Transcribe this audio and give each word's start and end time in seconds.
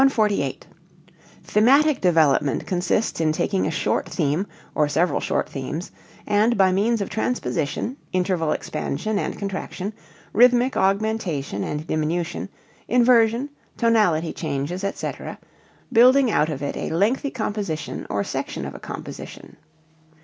148. 0.01 0.65
Thematic 1.43 2.01
development 2.01 2.65
consists 2.65 3.21
in 3.21 3.31
taking 3.31 3.67
a 3.67 3.69
short 3.69 4.09
theme 4.09 4.47
(or 4.73 4.87
several 4.87 5.19
short 5.19 5.47
themes) 5.47 5.91
and 6.25 6.57
by 6.57 6.71
means 6.71 7.01
of 7.01 7.09
transposition, 7.11 7.95
interval 8.11 8.51
expansion 8.51 9.19
and 9.19 9.37
contraction, 9.37 9.93
rhythmic 10.33 10.75
augmentation 10.75 11.63
and 11.63 11.85
diminution, 11.85 12.49
inversion, 12.87 13.47
tonality 13.77 14.33
changes, 14.33 14.83
etc., 14.83 15.37
building 15.93 16.31
out 16.31 16.49
of 16.49 16.63
it 16.63 16.75
a 16.75 16.89
lengthy 16.89 17.29
composition 17.29 18.07
or 18.09 18.23
section 18.23 18.65
of 18.65 18.73
a 18.73 18.79
composition. 18.79 19.55